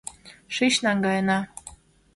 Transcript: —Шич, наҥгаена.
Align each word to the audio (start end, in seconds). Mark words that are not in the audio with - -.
—Шич, 0.55 0.75
наҥгаена. 0.85 1.39